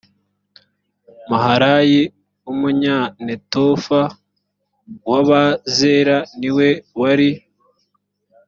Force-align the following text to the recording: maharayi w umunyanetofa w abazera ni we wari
maharayi 1.29 2.01
w 2.43 2.47
umunyanetofa 2.53 4.01
w 5.09 5.11
abazera 5.21 6.17
ni 6.39 6.49
we 6.57 6.69
wari 7.01 7.31